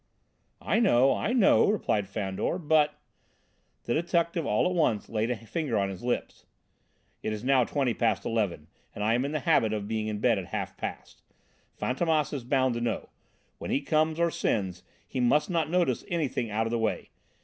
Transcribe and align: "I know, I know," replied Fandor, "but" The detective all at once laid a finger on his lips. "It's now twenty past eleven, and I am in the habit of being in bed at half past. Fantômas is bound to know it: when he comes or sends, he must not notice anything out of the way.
"I 0.63 0.79
know, 0.79 1.13
I 1.13 1.31
know," 1.31 1.67
replied 1.69 2.07
Fandor, 2.09 2.57
"but" 2.57 2.99
The 3.85 3.93
detective 3.93 4.47
all 4.47 4.65
at 4.65 4.73
once 4.73 5.09
laid 5.09 5.29
a 5.29 5.35
finger 5.35 5.77
on 5.77 5.89
his 5.89 6.01
lips. 6.03 6.47
"It's 7.21 7.43
now 7.43 7.65
twenty 7.65 7.93
past 7.93 8.25
eleven, 8.25 8.65
and 8.95 9.03
I 9.03 9.13
am 9.13 9.25
in 9.25 9.31
the 9.31 9.41
habit 9.41 9.73
of 9.73 9.87
being 9.87 10.07
in 10.07 10.17
bed 10.17 10.39
at 10.39 10.45
half 10.47 10.75
past. 10.75 11.21
Fantômas 11.79 12.33
is 12.33 12.43
bound 12.43 12.73
to 12.73 12.81
know 12.81 12.95
it: 12.97 13.09
when 13.59 13.69
he 13.69 13.79
comes 13.79 14.19
or 14.19 14.31
sends, 14.31 14.81
he 15.07 15.19
must 15.19 15.51
not 15.51 15.69
notice 15.69 16.03
anything 16.07 16.49
out 16.49 16.65
of 16.65 16.71
the 16.71 16.79
way. 16.79 17.11